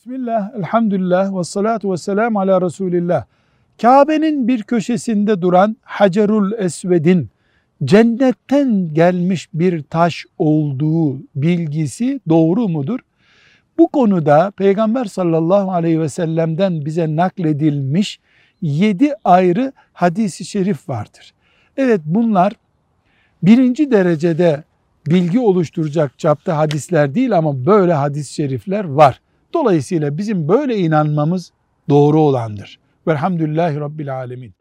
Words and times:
Bismillah, 0.00 0.54
elhamdülillah 0.58 1.38
ve 1.38 1.44
salatu 1.44 1.92
ve 1.92 1.96
selamu 1.96 2.40
ala 2.40 2.62
Resulillah. 2.62 3.24
Kabe'nin 3.82 4.48
bir 4.48 4.62
köşesinde 4.62 5.42
duran 5.42 5.76
Hacerul 5.82 6.52
Esved'in 6.52 7.28
cennetten 7.84 8.94
gelmiş 8.94 9.48
bir 9.54 9.82
taş 9.82 10.26
olduğu 10.38 11.16
bilgisi 11.34 12.20
doğru 12.28 12.68
mudur? 12.68 12.98
Bu 13.78 13.88
konuda 13.88 14.50
Peygamber 14.50 15.04
sallallahu 15.04 15.72
aleyhi 15.72 16.00
ve 16.00 16.08
sellem'den 16.08 16.84
bize 16.84 17.16
nakledilmiş 17.16 18.20
yedi 18.62 19.14
ayrı 19.24 19.72
hadisi 19.92 20.44
şerif 20.44 20.88
vardır. 20.88 21.34
Evet 21.76 22.00
bunlar 22.04 22.52
birinci 23.42 23.90
derecede 23.90 24.64
bilgi 25.06 25.40
oluşturacak 25.40 26.18
çapta 26.18 26.56
hadisler 26.56 27.14
değil 27.14 27.38
ama 27.38 27.66
böyle 27.66 27.92
hadis-i 27.92 28.34
şerifler 28.34 28.84
var. 28.84 29.20
Dolayısıyla 29.54 30.18
bizim 30.18 30.48
böyle 30.48 30.76
inanmamız 30.78 31.52
doğru 31.88 32.20
olandır. 32.20 32.78
Velhamdülillahi 33.06 33.80
Rabbil 33.80 34.14
Alemin. 34.16 34.54